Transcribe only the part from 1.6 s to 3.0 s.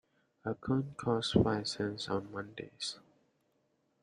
cents on Mondays.